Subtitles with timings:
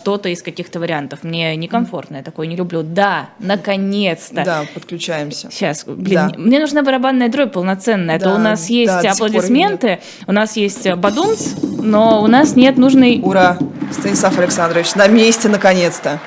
[0.00, 1.20] что-то из каких-то вариантов.
[1.22, 2.82] Мне некомфортно, я такое не люблю.
[2.82, 4.44] Да, наконец-то.
[4.44, 5.50] Да, подключаемся.
[5.50, 6.32] Сейчас, блин, Да.
[6.38, 8.16] мне нужна барабанная дробь полноценная.
[8.16, 12.22] А то Да, у нас есть да, пор аплодисменты, у нас есть э, бадумц, но
[12.22, 13.20] у нас нет нужной...
[13.22, 13.58] Ура!
[13.92, 16.18] Станислав Александрович, на месте наконец-то.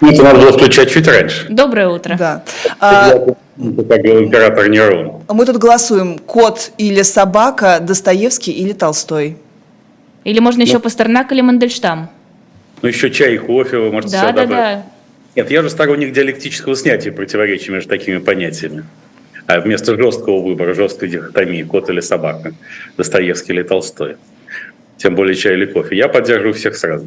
[0.00, 1.46] Это надо было включать чуть раньше.
[1.48, 2.16] Доброе утро.
[2.16, 2.42] Да.
[2.80, 5.22] А, как император Нерон.
[5.28, 9.38] мы тут голосуем, кот или собака, Достоевский или Толстой.
[10.24, 12.10] Или можно еще Пастернак или Мандельштам.
[12.82, 14.76] Ну, еще чай и кофе вы можете Да, сюда да, добавить.
[14.78, 14.86] да.
[15.36, 18.84] Нет, я же сторонник диалектического снятия противоречий между такими понятиями.
[19.46, 22.52] А вместо жесткого выбора, жесткой дихотомии, кот или собака,
[22.96, 24.16] Достоевский или Толстой.
[24.98, 25.96] Тем более чай или кофе.
[25.96, 27.06] Я поддерживаю всех сразу.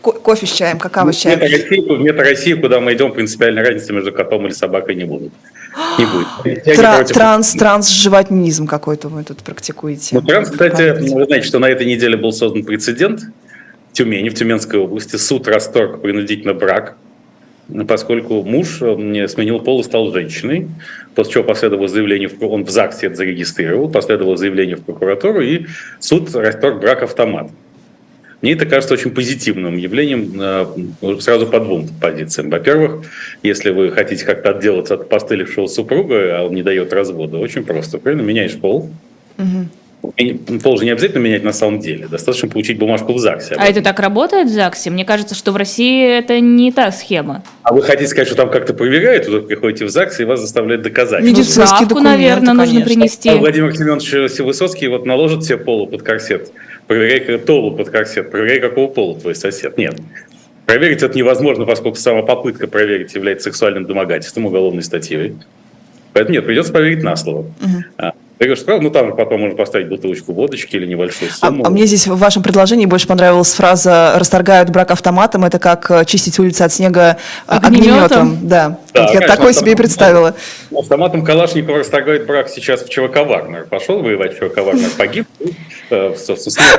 [0.00, 1.40] Ко- кофе с чаем, какао с В чаем.
[1.40, 5.32] метро-России, в метро-России, куда мы идем, принципиальной разницы между котом или собакой не будет.
[5.98, 6.26] Не будет.
[6.66, 7.14] Я не Тра- против.
[7.16, 10.16] транс, трансживотинизм какой-то вы тут практикуете.
[10.16, 13.22] Ну, транс, кстати, вы знаете, что на этой неделе был создан прецедент
[13.92, 15.16] Тюмени, в Тюменской области.
[15.16, 16.96] Суд расторг принудительно брак,
[17.86, 20.68] поскольку муж сменил пол и стал женщиной,
[21.14, 25.66] после чего последовало заявление, в, он в ЗАГСе это зарегистрировал, последовало заявление в прокуратуру, и
[26.00, 27.50] суд расторг брак автомат.
[28.40, 32.50] Мне это кажется очень позитивным явлением э, сразу по двум позициям.
[32.50, 33.04] Во-первых,
[33.44, 37.98] если вы хотите как-то отделаться от постылившего супруга, а он не дает развода, очень просто.
[37.98, 38.22] Правильно?
[38.22, 38.90] Меняешь пол,
[39.38, 39.42] и
[40.62, 42.08] Пол не обязательно менять на самом деле.
[42.08, 43.54] Достаточно получить бумажку в ЗАГСе.
[43.56, 44.90] А это так работает в ЗАГСе?
[44.90, 47.44] Мне кажется, что в России это не та схема.
[47.62, 50.82] А вы хотите сказать, что там как-то проверяют, вы приходите в ЗАГС и вас заставляют
[50.82, 51.22] доказать.
[51.22, 52.84] Медицинские Ну, справку, документы, наверное, нужно конечно.
[52.84, 53.28] принести.
[53.28, 56.50] А Владимир Семенович Высоцкий вот наложит себе полу под корсет,
[56.88, 59.78] проверяй толу под корсет, проверяй, какого пола твой сосед.
[59.78, 59.94] Нет.
[60.66, 65.36] Проверить это невозможно, поскольку сама попытка проверить является сексуальным домогательством, уголовной статьей.
[66.12, 67.46] Поэтому нет, придется проверить на слово.
[67.98, 68.12] А,
[68.42, 71.64] Ты говоришь, правда, ну там же потом можно поставить бутылочку водочки или небольшую А, сумму.
[71.64, 75.44] а мне здесь в вашем предложении больше понравилась фраза «расторгают брак автоматом».
[75.44, 78.02] Это как э, чистить улицы от снега э, Огнемётом?
[78.02, 78.38] огнеметом.
[78.42, 79.76] Да, Да, Вот я конечно, такое себе и автомат.
[79.76, 80.34] представила.
[80.76, 83.66] Автоматом Калашникова расторгает брак сейчас в ЧВК «Вагнер».
[83.70, 85.28] Пошел воевать в ЧВК «Вагнер», погиб,
[85.90, 86.14] э,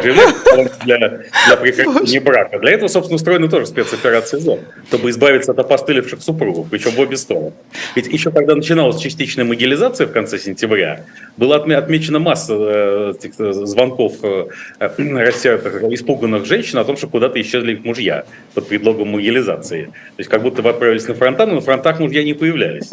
[0.04, 0.36] живет
[0.84, 2.60] для, для прекращения брака.
[2.60, 7.16] Для этого, собственно, устроена тоже спецоперация «Зон», чтобы избавиться от опостылевших супругов, причем в обе
[7.16, 7.54] стороны.
[7.96, 11.06] Ведь еще когда начиналась частичная могилизация в конце сентября,
[11.38, 14.48] была отме- отмечена масса э, этих, э, звонков э,
[14.80, 19.86] рассеянных, испуганных женщин о том, что куда-то исчезли их мужья под предлогом могилизации.
[19.86, 22.90] То есть как будто бы отправились на фронта, но на фронтах мужья не появлялись.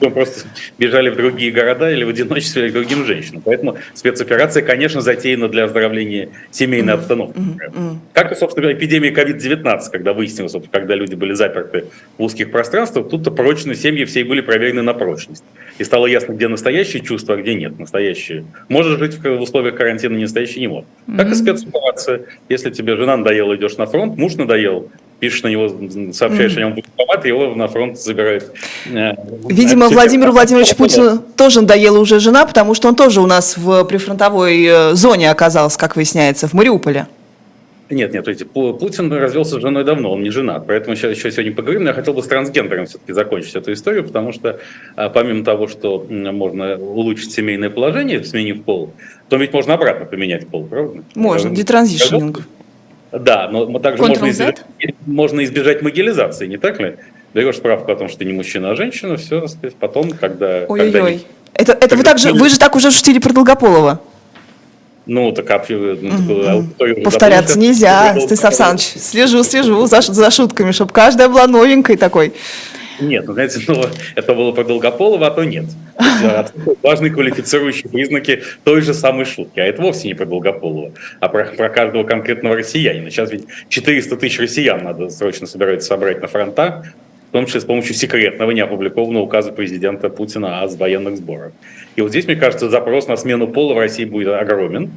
[0.00, 0.46] Они просто
[0.78, 3.42] бежали в другие города или в одиночестве, или к другим женщинам.
[3.44, 7.40] Поэтому спецоперация, конечно, затеяна для оздоровления семейной обстановки.
[8.12, 11.86] Как и, собственно, эпидемия COVID-19, когда выяснилось, когда люди были заперты
[12.18, 15.44] в узких пространствах, тут-то прочно семьи все были проверены на прочность.
[15.78, 18.44] И стало ясно, где настоящие чувства, а где нет настоящие.
[18.68, 20.86] Может жить в условиях карантина, не настоящий не может.
[21.16, 22.22] Как и спецоперация.
[22.48, 26.74] Если тебе жена надоела, идешь на фронт, муж надоел, пишешь на него, сообщаешь о нем
[26.74, 26.78] в
[27.24, 28.52] и его на фронт забирают.
[28.86, 29.12] Э,
[29.48, 29.88] Видимо.
[29.88, 34.64] Владимиру Владимировичу Путину тоже надоела уже жена, потому что он тоже у нас в прифронтовой
[34.64, 37.06] э, зоне оказался, как выясняется, в Мариуполе.
[37.88, 41.52] Нет, нет, Пу- Путин развелся с женой давно, он не женат, поэтому сейчас еще сегодня
[41.54, 44.58] поговорим, но я хотел бы с трансгендером все-таки закончить эту историю, потому что
[44.96, 48.92] а, помимо того, что можно улучшить семейное положение, сменив пол,
[49.28, 51.04] то ведь можно обратно поменять пол, правда?
[51.14, 52.40] Можно, Э, детранзишнинг.
[53.12, 54.64] Да, но также можно избежать,
[55.06, 56.96] можно избежать могилизации, не так ли?
[57.34, 60.64] Даешь справку о том, что ты не мужчина, а женщина, все, так сказать, потом, когда...
[60.68, 61.24] Ой-ой-ой.
[61.54, 64.00] Это, это вы, так же, вы же так уже шутили про Долгополова.
[65.06, 69.02] Ну, так а, ну, так, аудиторию Повторяться запомнишь, нельзя, Станислав Александрович.
[69.02, 72.32] Слежу, слежу за, за шутками, чтобы каждая была новенькой такой.
[73.00, 73.84] Нет, ну, знаете, ну,
[74.14, 75.66] это было про Долгополова, а то нет.
[76.82, 79.60] Важные квалифицирующие признаки той же самой шутки.
[79.60, 83.10] А это вовсе не про Долгополова, а про, про каждого конкретного россиянина.
[83.10, 87.05] Сейчас ведь 400 тысяч россиян надо срочно собираются собрать на фронта, в
[87.36, 91.52] том числе с помощью секретного, неопубликованного указа президента Путина о военных сборах.
[91.94, 94.90] И вот здесь, мне кажется, запрос на смену пола в России будет огромен.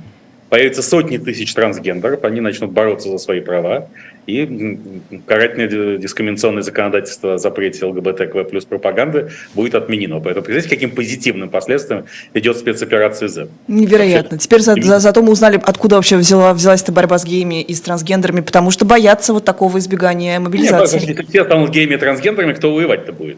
[0.49, 3.87] Появятся сотни тысяч трансгендеров, они начнут бороться за свои права,
[4.25, 4.79] и
[5.27, 10.19] карательное ди- дискриминационное законодательство о запрете ЛГБТК плюс пропаганды будет отменено.
[10.19, 13.47] Поэтому, представляете, каким позитивным последствиям идет спецоперация Z.
[13.67, 14.39] Невероятно.
[14.39, 17.73] Теперь за- за- зато мы узнали, откуда вообще взяла, взялась эта борьба с геями и
[17.75, 20.99] с трансгендерами, потому что боятся вот такого избегания Нет, мобилизации.
[20.99, 23.37] если все станут геями и трансгендерами, кто воевать-то будет?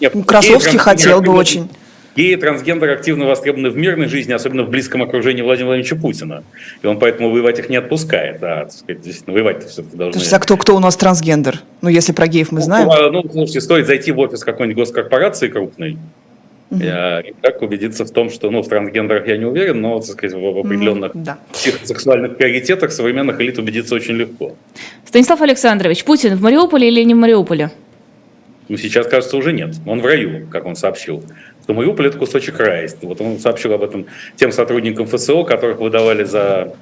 [0.00, 1.68] Нет, Ну, Красовский геи, хотел бы очень.
[2.18, 6.42] Геи и трансгендеры активно востребованы в мирной жизни, особенно в близком окружении Владимира Владимировича Путина.
[6.82, 8.42] И он поэтому воевать их не отпускает.
[8.42, 10.14] А, так сказать, действительно, воевать-то все-таки должны.
[10.14, 11.60] То есть, а кто, кто у нас трансгендер?
[11.80, 12.88] Ну, если про геев мы знаем.
[12.88, 15.96] Ну, ну, слушайте, стоит зайти в офис какой-нибудь госкорпорации крупной,
[16.70, 20.08] Я- И так убедиться в том, что, ну, в трансгендерах я не уверен, но, так
[20.08, 21.38] сказать, в, определенных да.
[21.52, 24.56] психосексуальных приоритетах современных элит убедиться очень легко.
[25.06, 27.70] Станислав Александрович, Путин в Мариуполе или не в Мариуполе?
[28.68, 29.76] Ну, сейчас, кажется, уже нет.
[29.86, 31.22] Он в раю, как он сообщил.
[31.68, 32.88] Что это кусочек рая.
[33.02, 34.06] Вот он сообщил об этом
[34.36, 36.74] тем сотрудникам ФСО, которых выдавали за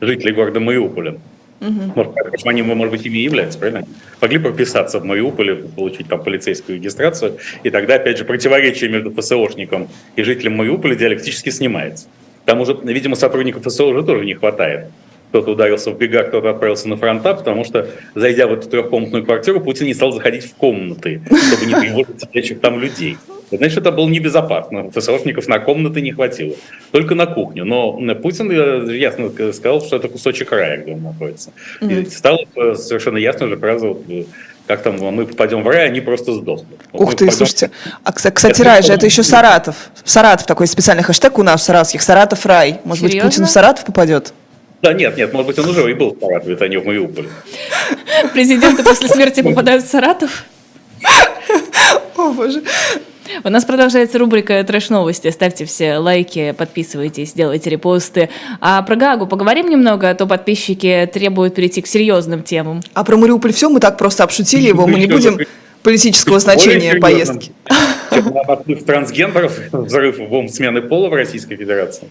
[0.00, 1.16] жителей города Мариуполя.
[1.60, 3.84] Может, конечно, они, может быть, ими являются, правильно?
[4.20, 9.88] Могли прописаться в Мариуполе, получить там полицейскую регистрацию, и тогда, опять же, противоречие между ФСОшником
[10.14, 12.06] и жителем Мариуполя диалектически снимается.
[12.44, 14.86] К тому же, видимо, сотрудников ФСО уже тоже не хватает.
[15.30, 19.60] Кто-то ударился в бегах, кто-то отправился на фронта, потому что, зайдя в эту трехкомнатную квартиру,
[19.60, 23.16] Путин не стал заходить в комнаты, чтобы не тревожить сидящих там людей.
[23.50, 24.90] Значит, это было небезопасно.
[24.90, 26.54] ФСОшников на комнаты не хватило.
[26.90, 27.64] Только на кухню.
[27.64, 31.50] Но Путин э, ясно сказал, что это кусочек рая, где он находится.
[31.80, 34.24] И стала э, совершенно ясно же фраза, э,
[34.66, 36.78] как там, мы попадем в рай, они просто сдохнут.
[36.92, 37.70] Ух мы ты, попадем- слушайте.
[38.04, 39.76] А, кстати, Это рай же, это еще Саратов.
[40.04, 42.02] Саратов такой специальный хэштег у нас в саратовских.
[42.02, 42.80] Саратов рай.
[42.84, 43.30] Может быть, Серьезно?
[43.30, 44.34] Путин в Саратов попадет?
[44.82, 47.28] Да нет, нет, может быть, он уже и был в Саратове, это не в Мариуполе.
[48.34, 50.44] Президенты после смерти попадают в Саратов?
[52.16, 52.62] О, боже.
[53.44, 55.30] У нас продолжается рубрика «Трэш-новости».
[55.30, 58.28] Ставьте все лайки, подписывайтесь, делайте репосты.
[58.60, 62.82] А про Гагу поговорим немного, а то подписчики требуют перейти к серьезным темам.
[62.94, 65.38] А про Мариуполь все, мы так просто обшутили его, мы не будем
[65.82, 67.52] политического значения поездки.
[68.10, 72.08] Отрыв трансгендеров, взрыв бомб смены пола в Российской Федерации.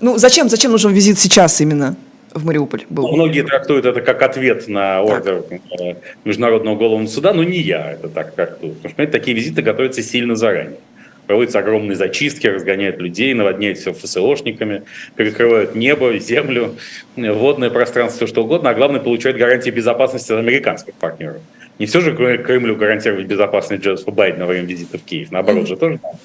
[0.00, 1.96] Ну, зачем, зачем нужен визит сейчас именно
[2.34, 3.10] в Мариуполь был?
[3.12, 5.94] Многие трактуют это как ответ на ордер э,
[6.24, 8.74] Международного уголовного суда, но не я это так трактую.
[8.74, 10.78] Потому что понимаете, такие визиты готовятся сильно заранее.
[11.26, 14.82] Проводятся огромные зачистки, разгоняют людей, наводняют все ФСОшниками,
[15.16, 16.74] перекрывают небо, землю,
[17.16, 21.40] водное пространство, все что угодно, а главное, получают гарантии безопасности от американских партнеров.
[21.78, 25.66] Не все же Кре- Кремлю гарантировать безопасность Джозефа Байдена во время визита в Киев, наоборот
[25.66, 26.18] же тоже надо.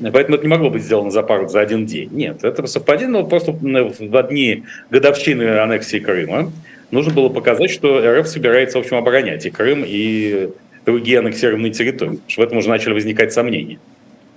[0.00, 2.08] Поэтому это не могло быть сделано за пару, за один день.
[2.12, 6.52] Нет, это совпадение, но просто в дни годовщины аннексии Крыма
[6.90, 10.50] нужно было показать, что РФ собирается, в общем, оборонять и Крым, и
[10.84, 12.16] другие аннексированные территории.
[12.16, 13.78] Потому что в этом уже начали возникать сомнения.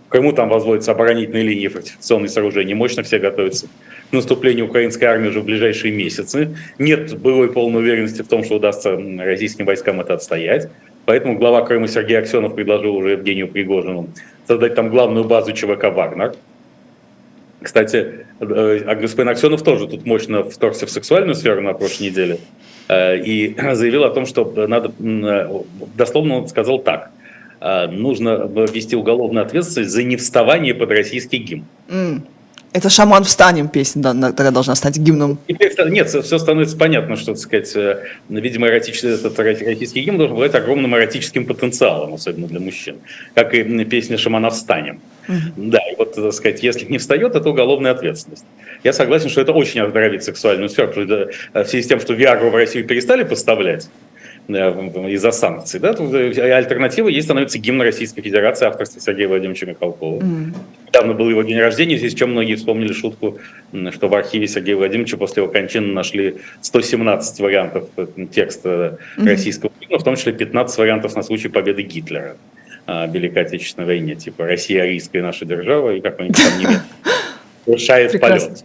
[0.08, 3.68] В Крыму там возводятся оборонительные линии, фортификационные сооружения, мощно все готовятся
[4.10, 6.56] к наступлению украинской армии уже в ближайшие месяцы.
[6.80, 10.70] Нет былой полной уверенности в том, что удастся российским войскам это отстоять.
[11.08, 14.10] Поэтому глава Крыма Сергей Аксенов предложил уже Евгению Пригожину
[14.46, 16.36] создать там главную базу ЧВК «Вагнер».
[17.62, 22.40] Кстати, э, а господин Аксенов тоже тут мощно вторгся в сексуальную сферу на прошлой неделе
[22.90, 25.62] э, и заявил о том, что надо, э,
[25.96, 27.12] дословно он сказал так,
[27.90, 31.66] нужно ввести уголовную ответственность за невставание под российский гимн.
[31.90, 32.24] М.
[32.78, 35.40] Это «Шаман встанем» песня да, тогда должна стать гимном.
[35.48, 40.36] Теперь нет, все становится понятно, что, так сказать, э, видимо, эротичный, этот российский гимн должен
[40.36, 42.98] обладать огромным эротическим потенциалом, особенно для мужчин,
[43.34, 45.02] как и песня «Шамана встанем».
[45.56, 48.46] Да, и вот, так сказать, если не встает, это уголовная ответственность.
[48.84, 52.00] Я согласен, что это очень оздоровит сексуальную сферу, потому что, э, в связи с тем,
[52.00, 53.90] что Виагру в Россию перестали поставлять,
[54.48, 60.24] из-за санкций, да, э, альтернатива ей становится гимн Российской Федерации авторства Сергея Владимировича Михалкова.
[60.88, 63.40] Недавно был его день рождения, в связи с чем многие вспомнили шутку,
[63.92, 70.00] что в архиве Сергея Владимировича после его кончины нашли 117 вариантов э, текста российского гимна,
[70.00, 72.38] в том числе 15 вариантов на случай победы Гитлера
[72.86, 76.82] а, в Великой Отечественной войне, типа «Россия арийская наша держава» и какой-нибудь там немец.
[78.12, 78.50] Прекрасно.
[78.50, 78.64] полет.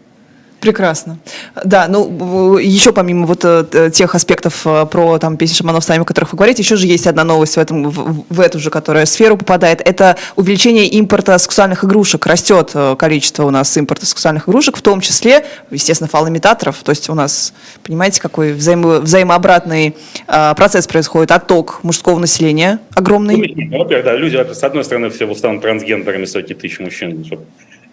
[0.63, 1.19] Прекрасно.
[1.65, 6.05] Да, ну, еще помимо вот э, тех аспектов э, про там песни шаманов сами, о
[6.05, 9.05] которых вы говорите, еще же есть одна новость в, этом, в, в эту же, которая
[9.05, 9.81] в сферу попадает.
[9.81, 12.25] Это увеличение импорта сексуальных игрушек.
[12.27, 16.77] Растет э, количество у нас импорта сексуальных игрушек, в том числе, естественно, фалоимитаторов.
[16.85, 17.53] То есть у нас,
[17.83, 19.97] понимаете, какой взаимо- взаимообратный
[20.29, 21.33] процесс происходит.
[21.33, 23.37] Отток мужского населения огромный.
[23.37, 27.43] Ну, Во-первых, да, люди, с одной стороны, все станут трансгендерами сотни тысяч мужчин, чтобы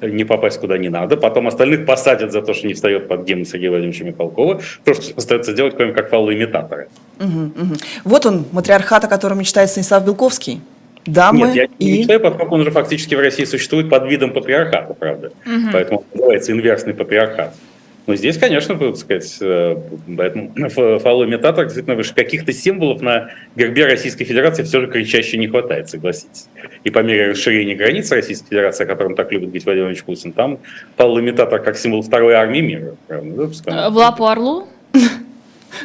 [0.02, 1.18] не попасть куда не надо.
[1.18, 4.62] Потом остальных посадят за то, что не встает под гимн Сергея Владимировича Михалкова.
[4.84, 6.88] То, что остается делать, кроме как фалоимитаторы.
[7.20, 7.78] Мгм, мгм.
[8.04, 10.62] Вот он, матриархат, о котором мечтает Станислав Белковский.
[11.06, 12.00] Дамы Нет, я не и...
[12.00, 15.32] мечтаю, поскольку он уже фактически в России существует под видом патриархата, правда.
[15.72, 17.56] Поэтому он называется инверсный патриархат.
[18.10, 19.76] Но здесь, конечно, так сказать, э,
[20.18, 25.48] поэтому ф- фалоимитатор действительно выше каких-то символов на гербе Российской Федерации все же кричаще не
[25.48, 26.48] хватает, согласитесь.
[26.84, 30.32] И по мере расширения границ Российской Федерации, о котором так любит говорить Владимир Владимирович Путин,
[30.32, 30.58] там
[30.98, 32.96] фалоимитатор как символ второй армии мира.
[33.08, 33.74] Правда, да, пускай.
[33.76, 34.68] Э, В лапу орлу?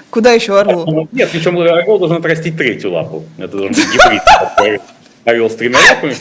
[0.08, 0.90] Куда еще орлу?
[0.90, 3.24] Ну, Нет, причем орел должен отрастить третью лапу.
[3.36, 4.80] Это должен быть гибрид.
[5.26, 6.14] Орел с тремя лапами,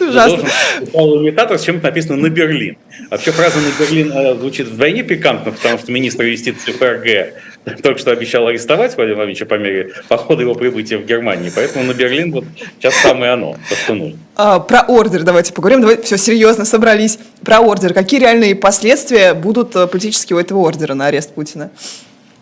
[0.00, 0.36] Это ужасно.
[0.36, 2.76] должен фалоимитатор с чем-то написано на Берлин.
[3.10, 8.10] Вообще фраза на Берлин э, звучит вдвойне пикантно, потому что министр юстиции ФРГ только что
[8.10, 12.32] обещал арестовать Владимира Владимировича по мере по ходу его прибытия в Германии, поэтому на Берлин
[12.32, 12.44] вот
[12.78, 14.18] сейчас самое оно, то, что нужно.
[14.36, 15.82] А, про ордер давайте поговорим.
[15.82, 17.18] Давайте все серьезно собрались.
[17.44, 17.92] Про ордер.
[17.92, 21.70] Какие реальные последствия будут э, политически у этого ордера на арест Путина?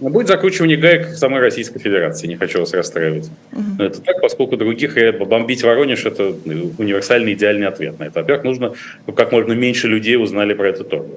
[0.01, 3.31] Но будет закручивание гаек в самой Российской Федерации, не хочу вас расстраивать.
[3.53, 6.35] Но это так, поскольку других э, бомбить Воронеж– это
[6.79, 8.21] универсальный идеальный ответ на это.
[8.21, 11.17] Во-первых, нужно, чтобы как можно меньше людей узнали про этот ордер.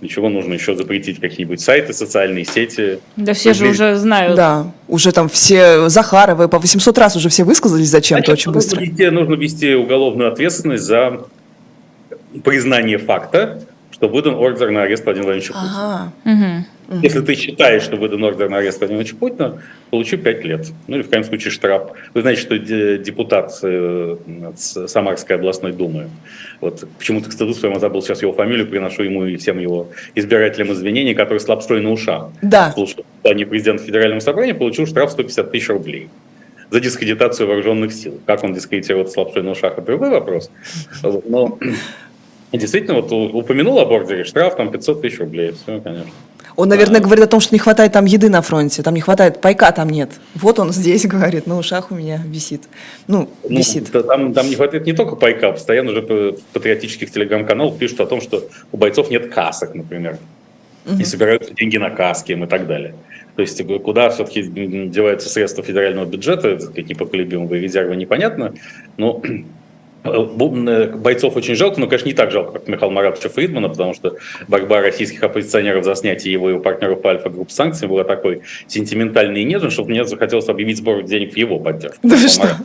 [0.00, 2.98] Для чего нужно еще запретить какие-нибудь сайты, социальные сети?
[3.16, 4.34] Да все же уже знают.
[4.34, 8.80] Да, уже там все Захаровы по 800 раз уже все высказались зачем-то Значит, очень быстро.
[8.80, 11.26] Нужно вести, нужно вести уголовную ответственность за
[12.44, 13.62] признание факта,
[14.02, 16.10] что выдан ордер на арест Владимира Владимировича Путина.
[16.24, 16.66] Ага.
[16.88, 17.02] Мгм.
[17.04, 20.66] Если ты считаешь, что выдан ордер на арест Владимира Владимировича Путина, получи 5 лет.
[20.88, 21.92] Ну или в крайнем случае штраф.
[22.12, 24.16] Вы знаете, что де- депутат э,
[24.56, 26.08] Самарской областной думы,
[26.60, 30.72] вот почему-то к стыду своему забыл сейчас его фамилию, приношу ему и всем его избирателям
[30.72, 32.30] извинения, который с лапшой на ушах.
[32.42, 32.72] Да.
[32.72, 36.08] Слушал не президент Федерального собрания, получил штраф 150 тысяч рублей
[36.72, 38.18] за дискредитацию вооруженных сил.
[38.26, 40.50] Как он дискредитирует с лапшой на ушах, это другой вопрос.
[41.02, 41.24] Вот,
[42.52, 45.52] Но действительно, вот упомянул об ордере, штраф там 500 тысяч рублей.
[45.52, 46.10] Все, конечно.
[46.54, 49.40] Он, наверное, говорит о том, что не хватает там еды на фронте, там не хватает
[49.40, 50.10] пайка, там нет.
[50.34, 52.64] Вот он здесь говорит, на ушах у меня висит.
[53.06, 53.90] Ну, Ну, висит.
[53.90, 58.06] да, там, там не хватает не только пайка, постоянно уже в патриотических телеграм-каналах пишут о
[58.06, 60.18] том, что у бойцов нет касок, например,
[60.98, 62.94] и собираются деньги на каски им и так далее.
[63.36, 68.52] То есть э, куда все-таки деваются средства федерального бюджета, какие непоколебимые резервы, непонятно.
[68.98, 69.22] Но
[70.04, 74.16] бойцов очень жалко, но, конечно, не так жалко, как Михаила Маратовича Фридмана, потому что
[74.48, 79.42] борьба российских оппозиционеров за снятие его и его партнеров по Альфа-групп санкций была такой сентиментальной
[79.42, 81.98] и нежной, что мне захотелось объявить сбор денег в его поддержку.
[82.02, 82.56] Да что?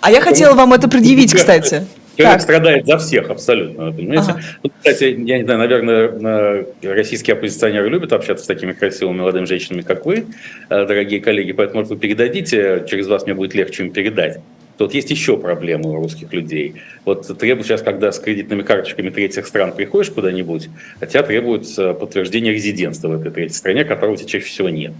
[0.00, 1.86] А я хотела вам это предъявить, кстати.
[2.16, 2.42] Человек Так.
[2.42, 4.30] страдает за всех абсолютно, понимаете?
[4.30, 4.40] Ага.
[4.78, 9.82] Кстати, я не знаю, наверное, э, российские оппозиционеры любят общаться с такими красивыми молодыми женщинами,
[9.82, 10.26] как вы,
[10.70, 14.38] э, дорогие коллеги, поэтому, может, вы передадите, через вас мне будет легче им передать.
[14.78, 16.74] Тут есть еще проблемы у русских людей.
[17.04, 22.52] Вот требуют сейчас, когда с кредитными карточками третьих стран приходишь куда-нибудь, хотя требуют э, подтверждения
[22.52, 24.92] резидентства в этой третьей стране, которого у тебя чаще всего нет.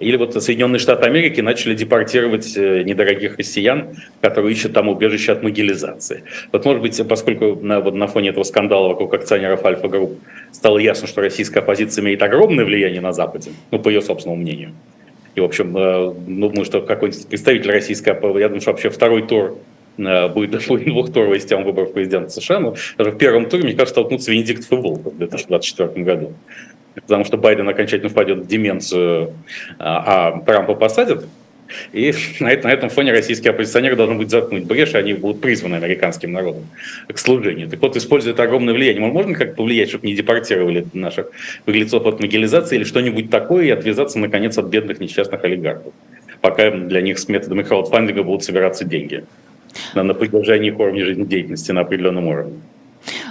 [0.00, 3.88] Или вот Соединенные Штаты Америки начали депортировать э, недорогих россиян,
[4.22, 6.24] которые ищут там убежище от могилизации.
[6.52, 10.18] Вот, может быть, поскольку на, вот на фоне этого скандала вокруг акционеров Альфа-групп
[10.52, 14.72] стало ясно, что российская оппозиция имеет огромное влияние на Западе, ну, по ее собственному мнению.
[15.34, 19.58] И, в общем, э, думаю, что какой-нибудь представитель российской я думаю, что вообще второй тур
[19.96, 23.94] э, будет, будет двухтуровой система выборов президента США, но даже в первом туре, мне кажется,
[23.94, 26.32] столкнутся Венедиктов и Волков в 2024 году.
[26.94, 29.34] Потому что Байден окончательно впадет в деменцию,
[29.78, 31.24] а, а Трампа посадят.
[31.92, 35.40] И на, это- на этом фоне российские оппозиционеры должны быть заткнуть брешь, и они будут
[35.40, 36.66] призваны американским народом
[37.08, 37.68] к служению.
[37.68, 41.30] Так вот, используя это огромное влияние, можем как-то повлиять, чтобы не депортировали наших
[41.66, 45.92] беглецов от могилизации или что-нибудь такое, и отвязаться, наконец, от бедных несчастных олигархов,
[46.40, 49.24] пока для них с методами краудфандинга будут собираться деньги
[49.94, 52.60] на, на поддержание их уровня жизнедеятельности на определенном уровне.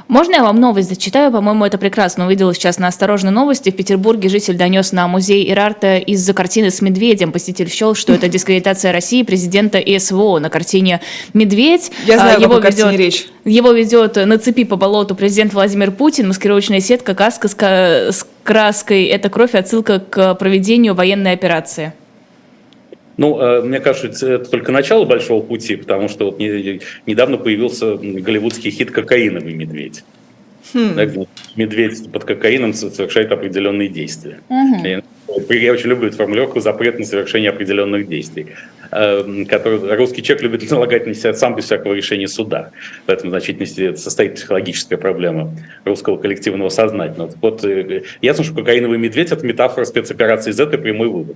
[0.10, 1.32] Можно я вам новость зачитаю?
[1.32, 2.25] По-моему, это прекрасно.
[2.25, 3.70] Увидела сейчас на «Осторожной новости».
[3.70, 7.32] В Петербурге житель донес на музей Ирарта из-за картины с медведем.
[7.32, 10.39] Посетитель счел, что это дискредитация России президента и СВО.
[10.39, 11.00] На картине
[11.36, 11.92] «Медведь».
[12.08, 13.28] Я знаю, а, о какой картине речь.
[13.46, 16.28] Его ведет на цепи по болоту президент Владимир Путин.
[16.30, 19.06] Маскировочная сетка, каска с, ка- с краской.
[19.06, 21.94] Это кровь, отсылка к проведению военной операции.
[23.19, 27.97] Ну, э, мне кажется, это только начало большого пути, потому что вот не- недавно появился
[27.97, 30.05] голливудский хит «Кокаиновый медведь».
[30.73, 34.39] Да, где медведь под кокаином совершает определенные действия.
[34.49, 35.01] Я,
[35.49, 38.47] я очень люблю эту формулировку «запрет на совершение определенных действий»,
[38.89, 42.71] э, который русский человек любит налагать на себя сам без всякого решения суда.
[43.05, 47.31] В этом в значительной степени состоит психологическая проблема русского коллективного сознательного.
[47.31, 51.35] Так Вот, э, ясно, что «Кокаиновый медведь»— это метафора спецоперации Z и прямой вывод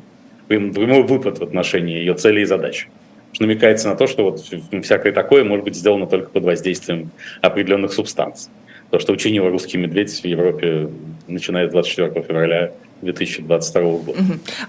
[0.59, 2.87] прямой выпад в отношении ее целей и задач.
[3.31, 4.43] Что намекается на то, что вот
[4.83, 7.09] всякое такое может быть сделано только под воздействием
[7.41, 8.51] определенных субстанций.
[8.91, 10.89] То, что учинил русский медведь в Европе,
[11.27, 14.19] начиная с 24 февраля 2022 года.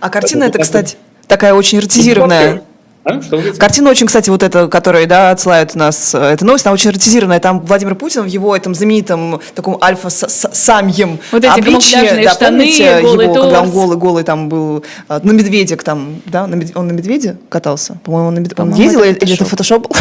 [0.01, 2.63] А картина Это- это, кстати, такая очень эротизированная.
[3.05, 3.21] А?
[3.21, 3.61] Что вы говорите?
[3.61, 7.39] Картина очень, кстати, вот эта, которая, да, отсылают нас, э, эта новость, она очень эротизированная.
[7.39, 13.35] Там Владимир Путин в его этом знаменитом таком альфа-самьем Вот эти камуфляжные штаны, голый его,
[13.35, 13.71] когда он торс.
[13.75, 17.99] голый, голый там был, э, на медведик там, да, на мед- он на медведе катался?
[18.05, 19.97] По-моему, он, на мед- он По-моему, ездил, это или это фотошоп был?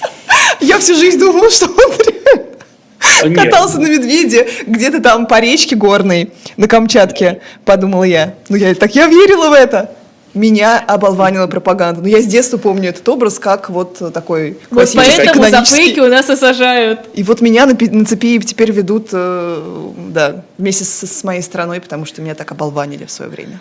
[0.60, 1.74] Я всю жизнь думала, что он
[3.22, 3.38] А, нет.
[3.44, 8.34] катался на медведе где-то там по речке горной на Камчатке, подумала я.
[8.48, 9.92] Ну, я так я верила в это.
[10.34, 12.02] Меня оболванила пропаганда.
[12.02, 15.84] Но я с детства помню этот образ как вот такой Вот классический поэтому за канонический.
[15.84, 17.00] фейки у нас и сажают.
[17.14, 21.80] И вот меня на, на цепи теперь ведут, э, да, вместе с, с моей страной,
[21.80, 23.60] потому что меня так оболванили в свое время.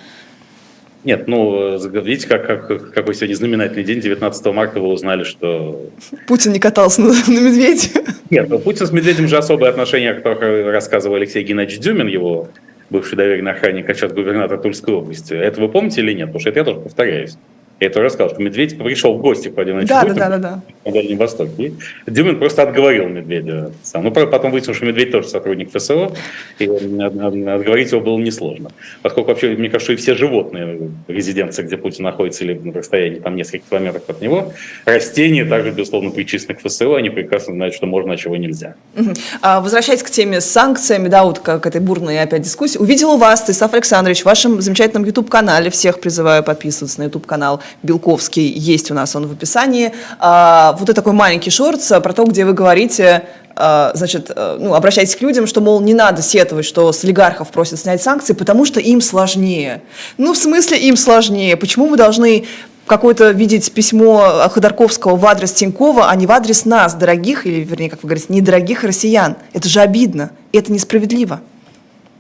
[1.04, 5.90] Нет, ну, видите, как, как, какой сегодня знаменательный день, 19 марта вы узнали, что...
[6.28, 7.90] Путин не катался на, на медведе.
[8.30, 12.50] Нет, ну, Путин с медведем же особые отношения, о которых рассказывал Алексей Геннадьевич Дюмин, его
[12.90, 15.34] бывший доверенный охранник, а сейчас губернатор Тульской области.
[15.34, 16.28] Это вы помните или нет?
[16.28, 17.38] Потому что это я тоже повторяюсь.
[17.80, 20.62] Я это рассказал, что Медведь пришел в гости к Владимиру да, да, да, да, да.
[20.84, 21.52] на Дальнем Востоке.
[21.68, 21.74] И
[22.08, 23.72] Дюмин просто отговорил Медведя.
[23.84, 24.04] Сам.
[24.04, 26.12] Ну, потом выяснилось, что Медведь тоже сотрудник ФСО,
[26.58, 28.72] и отговорить его было несложно.
[29.04, 33.36] Поскольку вообще, мне кажется, и все животные резиденции, где Путин находится, или на расстоянии там
[33.36, 34.54] нескольких километров от него,
[34.86, 38.74] растения также, безусловно, причислены к ФСО, они прекрасно знают, что можно, а чего нельзя.
[38.96, 39.14] Угу.
[39.42, 43.42] А, возвращаясь к теме с санкциями, да, вот к, этой бурной опять дискуссии, увидела вас,
[43.42, 49.16] Станислав Александрович, в вашем замечательном YouTube-канале, всех призываю подписываться на YouTube-канал Белковский есть у нас
[49.16, 49.94] он в описании.
[50.20, 53.26] А, вот это такой маленький шорт про то, где вы говорите,
[53.60, 57.50] а, значит, э, ну, обращайтесь к людям, что, мол, не надо сетовать, что с олигархов
[57.50, 59.82] просят снять санкции, потому что им сложнее.
[60.18, 61.58] Ну, в смысле им сложнее?
[61.58, 62.46] Почему мы должны
[62.86, 67.90] какое-то видеть письмо Ходорковского в адрес Тинькова, а не в адрес нас, дорогих, или, вернее,
[67.90, 69.36] как вы говорите, недорогих россиян?
[69.54, 71.42] Это же обидно, это несправедливо.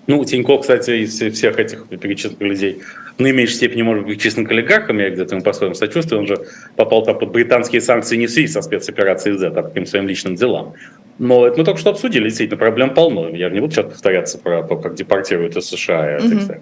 [0.08, 2.82] Ну, Тиньков, кстати, из всех этих перечисленных людей
[3.18, 6.38] в наименьшей степени может быть числен к олигархам, я где-то ему по-своему сочувствую, он же
[6.76, 10.08] попал там под британские санкции не в связи со спецоперацией Z, а по каким своим
[10.08, 10.74] личным делам.
[11.20, 13.30] Но это мы только что обсудили, действительно, проблем полно.
[13.30, 16.20] Я не буду сейчас повторяться про то, как депортируют из США.
[16.24, 16.62] Угу.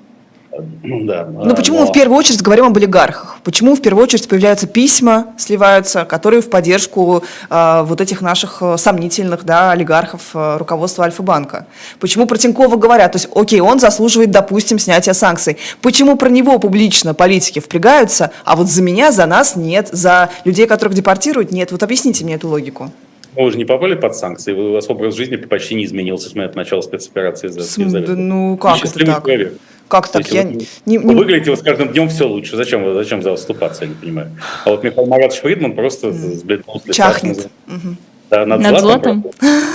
[0.83, 1.25] Да.
[1.25, 1.85] Но ну, почему но...
[1.85, 3.37] мы в первую очередь говорим об олигархах?
[3.43, 8.77] Почему в первую очередь появляются письма, сливаются, которые в поддержку э, вот этих наших э,
[8.77, 11.67] сомнительных да, олигархов э, руководства Альфа-банка?
[11.99, 13.11] Почему про Тинькова говорят?
[13.13, 15.57] То есть, окей, он заслуживает, допустим, снятия санкций.
[15.81, 20.67] Почему про него публично политики впрягаются, а вот за меня, за нас нет, за людей,
[20.67, 21.71] которых депортируют, нет?
[21.71, 22.91] Вот объясните мне эту логику.
[23.35, 26.57] Вы же не попали под санкции, у вас образ жизни почти не изменился с момента
[26.57, 27.49] начала спецоперации.
[27.49, 29.25] За, ну, как это так?
[29.25, 29.53] Человек.
[29.87, 30.27] Как так?
[30.31, 30.97] Я вот, не, не...
[30.97, 32.57] Выглядите вы с каждым днем все лучше.
[32.57, 34.31] Зачем, зачем за вас вступаться, я не понимаю.
[34.65, 36.93] А вот Михаил Маратович Фридман просто сбледнул с лица.
[36.93, 37.49] Чахнет.
[37.67, 37.95] Угу.
[38.29, 39.25] Да, над, над златом.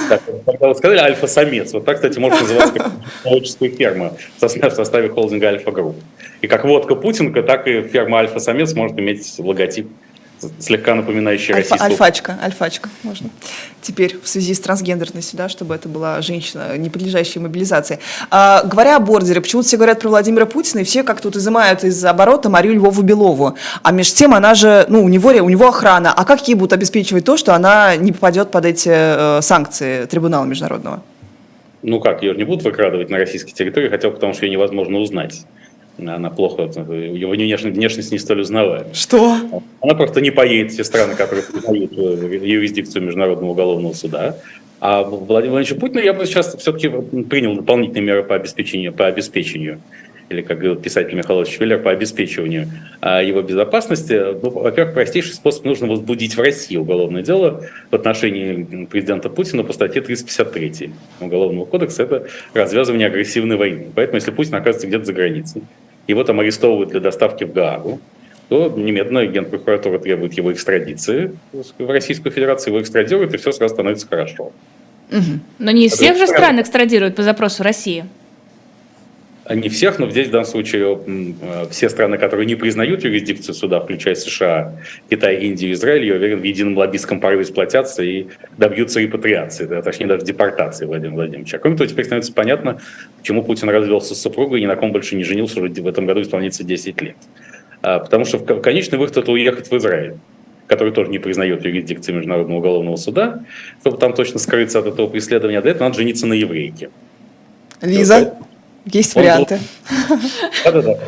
[0.09, 2.91] Так, когда вы сказали альфа-самец, вот так, кстати, может называться как
[3.23, 5.97] технологическая ферма в составе холдинга Альфа-Групп.
[6.41, 9.87] И как водка Путинка, так и ферма Альфа-самец может иметь логотип
[10.59, 11.91] слегка напоминающий Альфа, российскую.
[11.91, 13.31] Альфачка, альфачка можно.
[13.83, 17.99] Теперь в связи с трансгендерностью, да, чтобы это была женщина, не подлежащая мобилизации.
[18.31, 21.85] А, говоря о бордере, почему-то все говорят про Владимира Путина, и все как тут изымают
[21.85, 23.57] из оборота Марию Львову Белову.
[23.83, 26.13] А между тем она же, ну, у него, у него охрана.
[26.13, 30.45] А как ей будут обеспечивать то, что она не попадет под эти э, санкции трибунала
[30.45, 31.03] международного?
[31.83, 34.99] Ну как, ее не будут выкрадывать на российской территории, хотя бы потому, что ее невозможно
[34.99, 35.47] узнать
[36.09, 38.95] она плохо, его внешность, внешность не столь узнаваема.
[38.95, 39.37] Что?
[39.81, 44.37] Она просто не поедет в те страны, которые признают э, юрисдикцию Международного уголовного суда.
[44.81, 49.81] А Владимир Владимирович Путина я бы сейчас все-таки принял дополнительные меры по обеспечению, по обеспечению
[50.31, 52.69] или, как говорил писатель Михаил Швеллер, по обеспечиванию
[53.01, 54.15] а, его безопасности.
[54.41, 59.73] Ну, во-первых, простейший способ нужно возбудить в России уголовное дело в отношении президента Путина по
[59.73, 62.05] статье 353 Уголовного кодекса.
[62.05, 63.89] Это развязывание агрессивной войны.
[63.93, 65.63] Поэтому, если Путин оказывается где-то за границей,
[66.11, 68.01] его там арестовывают для доставки в Гаагу,
[68.49, 74.07] то немедленно генпрокуратура требует его экстрадиции в Российскую Федерацию, его экстрадируют, и все сразу становится
[74.09, 74.53] хорошо.
[75.13, 75.41] Угу.
[75.59, 78.05] Но не из всех же стран экстрадируют по запросу России.
[79.51, 83.81] Не всех, но здесь в данном случае э, все страны, которые не признают юрисдикцию суда,
[83.81, 84.77] включая США,
[85.11, 90.07] Китай, Индию, Израиль, я уверен, в едином лоббистском порыве сплотятся и добьются репатриации, да, точнее
[90.07, 91.57] даже депортации Владимира Владимировича.
[91.57, 92.81] А кроме того, теперь становится понятно,
[93.19, 96.07] почему Путин развелся с супругой и ни на ком больше не женился, уже в этом
[96.07, 97.17] году исполнится 10 лет.
[97.83, 100.15] А, потому что в конечный выход это уехать в Израиль
[100.69, 103.43] который тоже не признает юрисдикции Международного уголовного суда,
[103.81, 106.91] чтобы там точно скрыться от этого преследования, а для этого надо жениться на еврейке.
[107.83, 108.37] Лиза?
[108.87, 109.61] Есть Он варианты.
[110.65, 110.99] Да-да-да.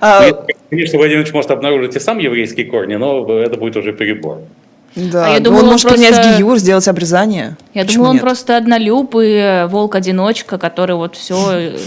[0.00, 0.28] А...
[0.28, 4.38] Ну, конечно, Владимир может обнаружить и сам еврейские корни, но это будет уже перебор.
[4.94, 6.06] Да, а я думаю, он, он может просто...
[6.06, 7.56] принять гиюр, сделать обрезание.
[7.72, 8.22] Я Почему думаю, он нет?
[8.22, 11.78] просто однолюб и волк-одиночка, который вот все, э,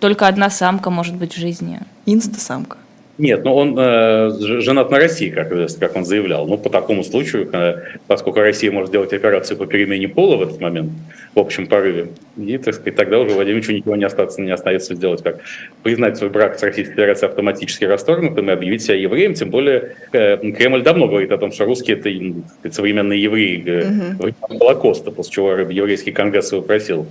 [0.00, 1.78] только одна самка может быть в жизни.
[2.06, 2.76] Инста-самка.
[3.16, 5.48] Нет, ну он э, женат на России, как,
[5.78, 6.48] как он заявлял.
[6.48, 10.60] Ну, по такому случаю, э, поскольку Россия может делать операцию по перемене пола в этот
[10.60, 10.90] момент,
[11.32, 15.22] в общем порыве, и, так сказать, тогда уже Владимировичу ничего не остается, не остается сделать,
[15.22, 15.38] как
[15.84, 19.34] признать свой брак с Российской Федерацией автоматически расторгнутым и объявить себя евреем.
[19.34, 22.10] Тем более э, Кремль давно говорит о том, что русские это,
[22.64, 24.58] это современные евреи э, угу.
[24.58, 27.06] Холокоста, после чего еврейский конгресс его просил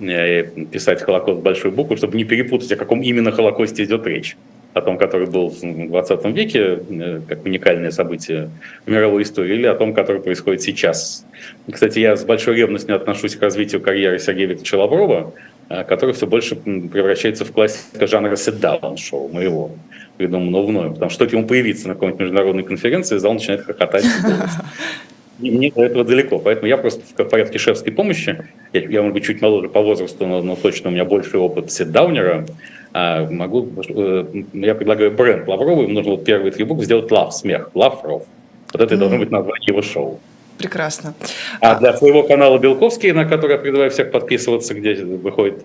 [0.00, 4.36] э, писать Холокост большой буквы, чтобы не перепутать, о каком именно Холокосте идет речь
[4.76, 8.50] о том, который был в 20 веке, э, как уникальное событие
[8.84, 11.24] в мировой истории, или о том, который происходит сейчас.
[11.72, 15.32] Кстати, я с большой ревностью отношусь к развитию карьеры Сергея Викторовича Лаврова,
[15.70, 19.70] а, который все больше превращается в классика жанра sit-down шоу моего,
[20.18, 24.04] придуманного потому что ему появиться на какой-нибудь международной конференции, зал начинает хохотать.
[25.40, 29.14] И мне до этого далеко, поэтому я просто в порядке шефской помощи, я, я может
[29.14, 32.46] быть, чуть моложе по возрасту, но, но точно у меня больше опыт сетдаунера,
[32.98, 37.34] а могу, э, я предлагаю бренд Лаврову, ему нужно вот первые три буквы сделать лав,
[37.34, 38.22] смех, Лавров.
[38.72, 38.96] Вот это mm-hmm.
[38.96, 40.18] должно быть название его шоу.
[40.56, 41.12] Прекрасно.
[41.60, 45.62] А для своего канала Белковский, на который я призываю всех подписываться, где выходят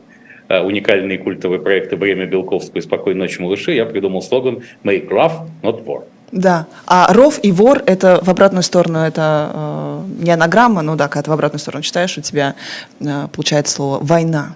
[0.50, 5.48] а, уникальные культовые проекты «Время Белковского» и «Спокойной ночи, малыши», я придумал слоган «Make love,
[5.64, 6.04] not war».
[6.34, 6.66] Да.
[6.86, 11.24] А ров и вор это в обратную сторону, это э, не анаграмма, но да, когда
[11.24, 12.56] ты в обратную сторону читаешь, у тебя
[13.00, 14.56] э, получается слово война.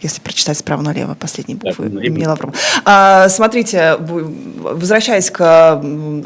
[0.00, 2.54] Если прочитать справа налево последние буквы, да, не лавром.
[2.84, 5.82] А, смотрите, возвращаясь к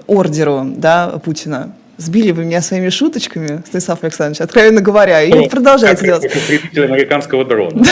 [0.06, 6.04] ордеру да, Путина, Сбили вы меня своими шуточками, Станислав Александрович, откровенно говоря, и ну, продолжаете
[6.04, 6.22] делать.
[6.22, 7.84] Представитель американского дрона.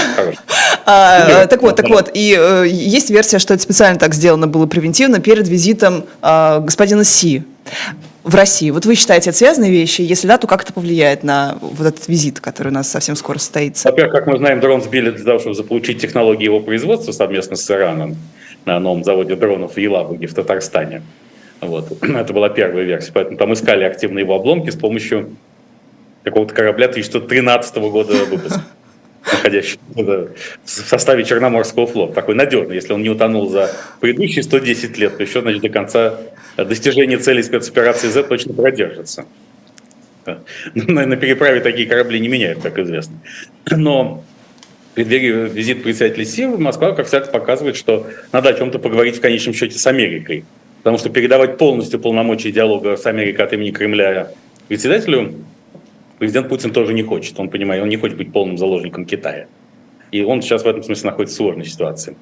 [0.85, 4.66] А, так вот, так вот, и э, есть версия, что это специально так сделано было
[4.66, 7.45] превентивно перед визитом а, господина Си
[8.24, 8.70] в России.
[8.70, 10.02] Вот вы считаете, это связанные вещи?
[10.02, 13.38] Если да, то как это повлияет на вот этот визит, который у нас совсем скоро
[13.38, 13.88] состоится?
[13.88, 17.70] Во-первых, как мы знаем, дрон сбили для того, чтобы заполучить технологии его производства совместно с
[17.70, 18.16] Ираном
[18.64, 21.02] на новом заводе дронов в Елабуге в Татарстане.
[21.61, 21.92] Вот.
[22.02, 23.12] Это была первая версия.
[23.12, 25.37] Поэтому там искали активно его обломки с помощью
[26.22, 28.62] какого-то корабля 1913 года выпуска
[29.24, 30.28] находящийся в
[30.64, 32.14] составе Черноморского флота.
[32.14, 32.76] Такой надежный.
[32.76, 36.18] Если он не утонул за предыдущие 110 лет, то еще значит, до конца
[36.56, 39.26] достижения целей спецоперации Z точно продержится.
[40.74, 43.16] На, на переправе такие корабли не меняют, как известно.
[43.70, 44.22] Но
[44.94, 49.54] преддверии визит председателя Си Москва, как всегда, показывает, что надо о чем-то поговорить в конечном
[49.54, 50.44] счете с Америкой.
[50.78, 54.28] Потому что передавать полностью полномочия диалога с Америкой от имени Кремля
[54.68, 55.35] председателю
[56.22, 57.40] президент Путин тоже не хочет.
[57.40, 59.48] Он понимает, он не хочет быть полным заложником Китая.
[60.12, 62.16] И он сейчас в этом смысле находится в сложной ситуации.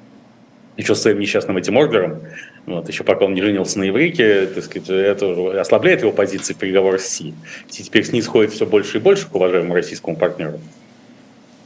[0.75, 2.17] Еще с своим несчастным этим ордером,
[2.65, 6.57] вот, еще пока он не женился на еврейке, так сказать, это ослабляет его позиции в
[6.57, 7.35] переговорах с Си.
[7.69, 10.59] Си теперь снисходит все больше и больше к уважаемому российскому партнеру.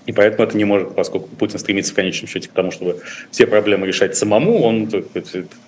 [0.05, 2.99] И поэтому это не может, поскольку Путин стремится в конечном счете к тому, чтобы
[3.31, 4.89] все проблемы решать самому, он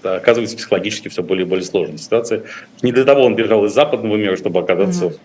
[0.03, 2.43] оказывается психологически все более и более сложной ситуации.
[2.81, 5.19] Не для того он бежал из западного мира, чтобы оказаться mm-hmm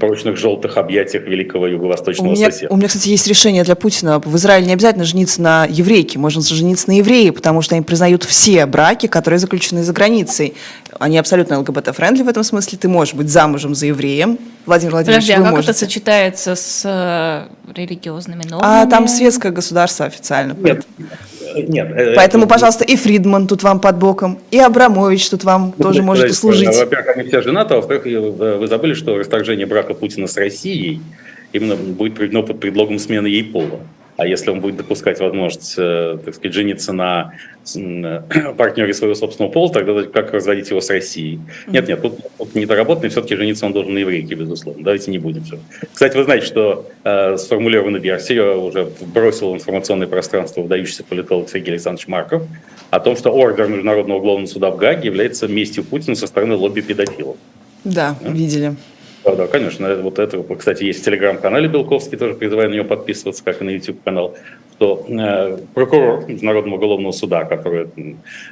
[0.00, 2.72] прочных желтых объятиях великого юго-восточного у меня, соседа.
[2.72, 4.18] У меня, кстати, есть решение для Путина.
[4.18, 8.24] В Израиле не обязательно жениться на еврейке, можно жениться на евреи, потому что они признают
[8.24, 10.54] все браки, которые заключены за границей.
[10.98, 12.78] Они абсолютно ЛГБТ- friendly в этом смысле.
[12.78, 14.38] Ты можешь быть замужем за евреем.
[14.66, 15.70] Владимир Владимирович, Подожди, вы а как можете.
[15.70, 18.82] это сочетается с э, религиозными нормами?
[18.82, 20.54] А там светское государство официально.
[20.54, 20.86] Нет,
[21.56, 21.88] нет.
[21.94, 22.54] Э, Поэтому, это...
[22.54, 26.74] пожалуйста, и Фридман тут вам под боком, и Абрамович тут вам ну, тоже может услужить.
[26.74, 31.00] Во-первых, они все женаты, а во-вторых, вы забыли, что расторжение брака Путина с Россией
[31.52, 33.80] именно будет приведено под предлогом смены ей пола.
[34.18, 37.34] А если он будет допускать возможность, э, так сказать, жениться на
[38.56, 41.38] партнере своего собственного пола, тогда как разводить его с Россией?
[41.68, 44.82] Нет, нет, тут, тут недоработанный, все-таки жениться он должен на еврейке, безусловно.
[44.82, 45.60] Давайте не будем все.
[45.92, 52.08] Кстати, вы знаете, что э, сформулирована версия, уже бросил информационное пространство выдающийся политолог Сергей Александрович
[52.08, 52.42] Марков,
[52.90, 56.80] о том, что ордер Международного уголовного суда в Гаге является местью Путина со стороны лобби
[56.80, 57.36] педофилов.
[57.84, 58.30] Да, да?
[58.30, 58.74] видели.
[59.28, 59.94] Да, да, конечно.
[59.96, 63.70] Вот это, кстати, есть в телеграм-канале Белковский, тоже призываю на него подписываться, как и на
[63.70, 64.36] YouTube-канал,
[64.76, 67.88] что э, прокурор Международного уголовного суда, который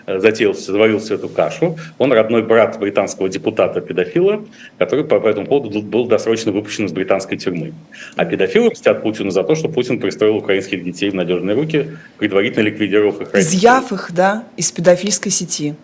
[0.07, 4.45] э, затеял, заварил всю эту кашу, он родной брат британского депутата-педофила,
[4.77, 7.73] который по, по этому поводу был досрочно выпущен из британской тюрьмы.
[8.17, 12.65] А педофилы мстят Путину за то, что Путин пристроил украинских детей в надежные руки, предварительно
[12.65, 13.35] ликвидировав их.
[13.35, 15.75] Изъяв их, да, из педофильской сети.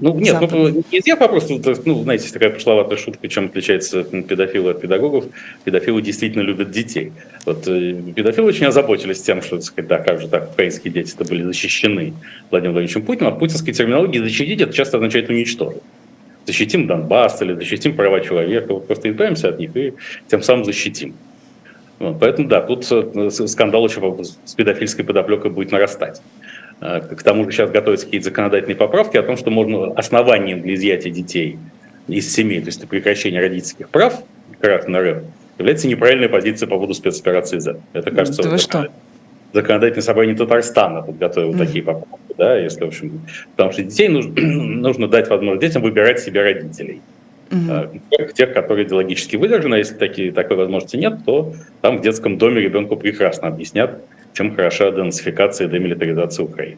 [0.00, 4.70] Ну, нет, ну, не изъяв, а просто, ну, знаете, такая пошловатая шутка, чем отличается педофилы
[4.70, 5.26] от педагогов.
[5.64, 7.12] Педофилы действительно любят детей.
[7.44, 11.24] Вот э, педофилы очень озаботились тем, что, так сказать, да, как же так, украинские дети-то
[11.24, 12.14] были защищены
[12.50, 15.82] Владимиром Владимировичем Путиным, а в путинской терминологии защитить это часто означает уничтожить.
[16.46, 19.94] Защитим Донбасс или защитим права человека, вот просто избавимся от них и
[20.28, 21.14] тем самым защитим.
[21.98, 26.20] Вот, поэтому, да, тут э, скандал еще с педофильской подоплекой будет нарастать.
[26.80, 31.10] К тому же сейчас готовятся какие-то законодательные поправки о том, что можно основанием для изъятия
[31.10, 31.58] детей
[32.08, 34.22] из семей, то есть прекращения родительских прав,
[34.60, 35.22] как на РФ,
[35.58, 37.80] является неправильная позиция по поводу спецоперации Z.
[37.92, 38.90] Это, кажется, да что?
[39.54, 41.58] законодательное собрание Татарстана подготовило mm-hmm.
[41.58, 43.20] такие поправки, да, если, в общем,
[43.52, 47.00] потому что детей нужно, нужно дать возможность детям выбирать себе родителей.
[47.50, 48.00] Mm-hmm.
[48.10, 52.36] Тех, тех, которые идеологически выдержаны, а если такие, такой возможности нет, то там в детском
[52.36, 54.02] доме ребенку прекрасно объяснят,
[54.34, 56.76] чем хороша денацификация и демилитаризация Украины.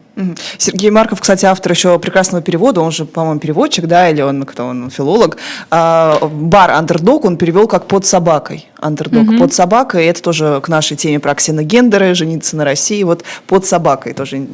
[0.57, 4.65] Сергей Марков, кстати, автор еще прекрасного перевода, он же, по-моему, переводчик, да, или он кто
[4.65, 5.37] он, филолог.
[5.71, 8.67] А, бар «Андердог» он перевел как «под собакой».
[8.79, 13.65] «Андердог» «под собакой», это тоже к нашей теме про ксеногендеры, жениться на России, вот «под
[13.65, 14.45] собакой» тоже.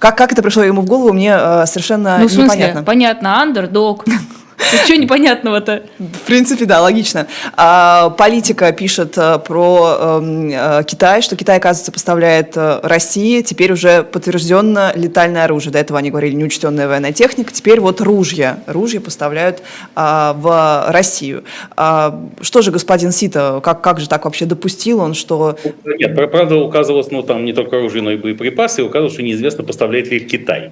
[0.00, 2.82] Как, как это пришло ему в голову, мне э, совершенно Ну, в смысле, непонятно.
[2.82, 4.04] понятно, андердог.
[4.84, 5.82] Что непонятного-то?
[5.98, 7.26] В принципе, да, логично.
[7.56, 13.72] А, политика пишет э, про эм, э, Китай, что Китай, оказывается, поставляет э, России теперь
[13.72, 15.72] уже подтвержденно летальное оружие.
[15.72, 17.52] До этого они говорили неучтенная военная техника.
[17.52, 18.60] Теперь вот ружья.
[18.66, 19.62] Ружья поставляют
[19.94, 21.44] а, в Россию.
[21.76, 25.56] А, что же господин Сита, как, как же так вообще допустил он, что...
[25.84, 29.64] Нет, правда указывалось, ну там не только оружие, но и боеприпасы, и указывалось, что неизвестно,
[29.64, 30.70] поставляет ли их Китай.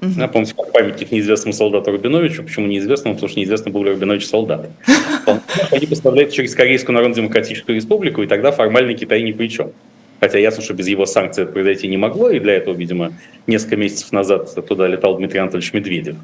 [0.00, 2.42] Я помните, как памятник неизвестному солдату Рубиновичу.
[2.42, 3.14] Почему неизвестному?
[3.14, 4.68] Потому что неизвестно, был ли Рубинович солдат.
[5.70, 9.72] Они поставляют через Корейскую Народно-Демократическую Республику, и тогда формально Китай ни при чем.
[10.20, 13.12] Хотя ясно, что без его санкций это произойти не могло, и для этого, видимо,
[13.46, 16.16] несколько месяцев назад туда летал Дмитрий Анатольевич Медведев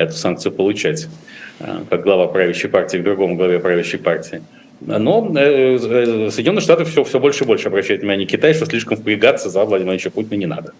[0.00, 1.08] эту санкцию получать,
[1.60, 4.42] э, как глава правящей партии, к другому главе правящей партии.
[4.80, 8.96] Но э, э, Соединенные Штаты все, все больше и больше обращают внимание Китай, что слишком
[8.96, 10.72] впрягаться за Владимира Владимировича Путина не надо.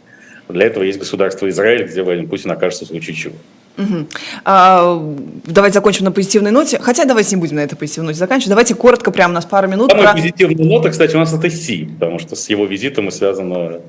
[0.53, 3.35] Для этого есть государство Израиль, где Владимир Путин окажется в случае чего.
[3.77, 4.09] Мгм.
[4.45, 5.15] А,
[5.47, 6.79] давайте закончим на позитивной ноте.
[6.81, 8.51] Хотя давайте не будем на этой позитивной ноте заканчивать.
[8.51, 9.91] Давайте коротко, прямо у нас пару минут.
[9.91, 13.11] Самая про- позитивная нота, кстати, у нас это Си, потому что с его визитом и
[13.11, 13.81] связана,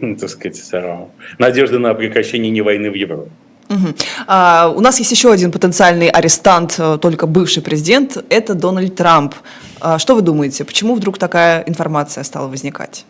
[0.00, 3.30] ну, так сказать, а, надежда на прекращение не войны в Европе.
[3.68, 3.94] Мгм.
[4.26, 9.34] А, у нас есть еще один потенциальный арестант, э, только бывший президент, это Дональд Трамп.
[9.80, 13.06] А, что вы думаете, почему вдруг такая информация стала возникать?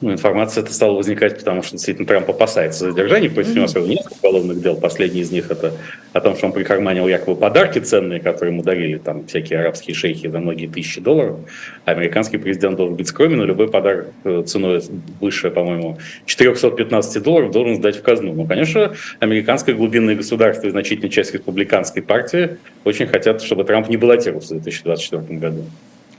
[0.00, 3.28] Ну, информация это стала возникать, потому что действительно Трамп опасается задержаний.
[3.28, 4.76] Против него сразу несколько уголовных дел.
[4.76, 5.72] Последний из них это
[6.12, 10.28] о том, что он прикарманил якобы подарки ценные, которые ему дарили там всякие арабские шейхи
[10.28, 11.38] за многие тысячи долларов.
[11.84, 14.80] Американский президент должен быть скромен, и любой подарок э, ценой
[15.20, 18.32] выше, по-моему, 415 долларов должен сдать в казну.
[18.34, 23.96] Ну, конечно, американское глубинное государство и значительная часть республиканской партии очень хотят, чтобы Трамп не
[23.96, 25.64] баллотировался в 2024 году.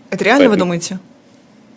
[0.10, 1.00] Это реально, вы Поэтому- думаете?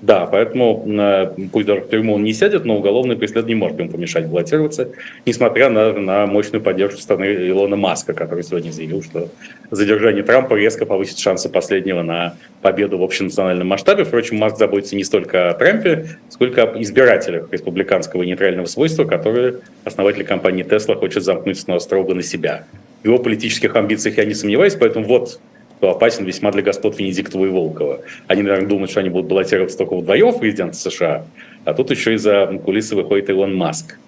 [0.03, 3.79] Да, поэтому э, пусть даже в тюрьму он не сядет, но уголовный преследование не может
[3.79, 4.89] ему помешать баллотироваться,
[5.25, 9.29] несмотря на, на мощную поддержку со стороны Илона Маска, который сегодня заявил, что
[9.71, 14.03] задержание Трампа резко повысит шансы последнего на победу в общенациональном масштабе.
[14.03, 19.59] Впрочем, Маск заботится не столько о Трампе, сколько об избирателях республиканского и нейтрального свойства, которые
[19.85, 22.65] основатель компании Tesla хочет замкнуть снова строго на себя.
[23.05, 25.39] В его политических амбициях я не сомневаюсь, поэтому вот
[25.83, 28.03] кто опасен весьма для господ Венедиктова и Волкова.
[28.29, 31.25] Они, наверное, думают, что они будут баллотироваться только вдвоем в президента США,
[31.65, 33.99] а тут еще из-за кулисы выходит Илон Маск.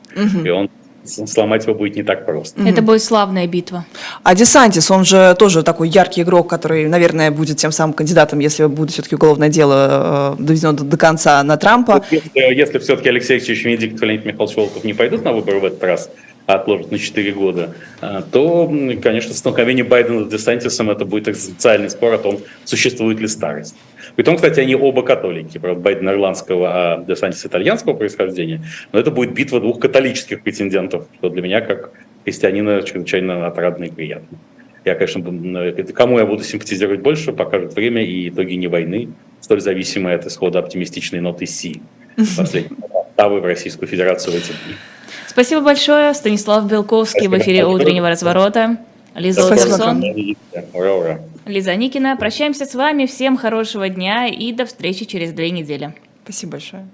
[0.45, 0.71] И он
[1.05, 2.63] сломать его будет не так просто.
[2.63, 3.87] Это будет славная битва.
[4.23, 8.67] А Десантис, он же тоже такой яркий игрок, который, наверное, будет тем самым кандидатом, если
[8.67, 12.05] будет все-таки уголовное дело э, доведено до, до конца на Трампа.
[12.09, 15.65] Если, если все-таки Алексей Алексеевич Венедиктов и Леонид Михайлович Волков не пойдут на выборы в
[15.65, 16.09] этот раз,
[16.47, 22.15] отложат на 4 года, а, то, конечно, столкновение Байдена с Десантисом это будет экзистенциальный спор
[22.15, 23.75] о том, существует ли старость.
[24.17, 25.59] Притом, кстати, они оба католики.
[25.59, 28.63] Правда, Байден ирландского, а Десантис итальянского происхождения.
[28.93, 31.93] Но это будет битва двух католических претендентов, что для меня, как
[32.25, 34.39] христианина, чрезвычайно отрадно и приятно.
[34.85, 35.21] Я, конечно,
[35.59, 39.09] это кому я буду симпатизировать больше, покажет время и итоги не войны,
[39.41, 41.81] столь зависимые от исхода оптимистичной ноты Си,
[42.37, 44.75] последней октавы в Российскую Федерацию в эти дни.
[45.35, 46.15] Спасибо большое.
[46.15, 47.39] Станислав Белковский в Спасибо.
[47.39, 48.77] эфире утреннего разворота.
[49.17, 49.45] Лиза.
[49.45, 50.01] Лотерсон.
[51.45, 52.15] Лиза Никина.
[52.15, 53.07] Прощаемся с вами.
[53.07, 55.93] Всем хорошего дня и до встречи через две недели.
[56.23, 56.87] Спасибо большое.